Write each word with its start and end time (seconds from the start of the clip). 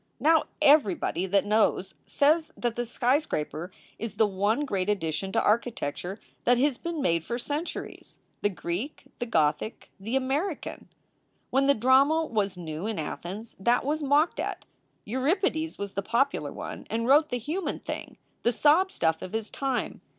Now 0.19 0.45
everybody 0.63 1.27
that 1.27 1.45
knows 1.45 1.93
says 2.07 2.51
that 2.57 2.75
the 2.75 2.87
skyscraper 2.87 3.71
is 3.99 4.15
the 4.15 4.25
one 4.25 4.65
great 4.65 4.89
addition 4.89 5.31
to 5.33 5.39
architecture 5.43 6.19
that 6.43 6.57
has 6.57 6.79
been 6.79 7.03
made 7.03 7.23
for 7.23 7.37
centuries 7.37 8.17
the 8.41 8.49
Greek, 8.49 9.03
the 9.19 9.27
Gothic, 9.27 9.91
the 9.99 10.15
American. 10.15 10.89
"When 11.51 11.67
the 11.67 11.75
drama 11.75 12.25
was 12.25 12.57
new 12.57 12.87
in 12.87 12.97
Athens 12.97 13.55
that 13.59 13.85
was 13.85 14.01
mocked 14.01 14.39
at, 14.39 14.65
Euripides 15.05 15.77
was 15.77 15.91
the 15.93 16.01
popular 16.01 16.51
one 16.51 16.87
and 16.89 17.05
wrote 17.05 17.29
the 17.29 17.37
human 17.37 17.77
thing, 17.79 18.17
the 18.41 18.51
sob 18.51 18.91
stuff 18.91 19.21
of 19.21 19.33
his 19.33 19.51
time. 19.51 20.01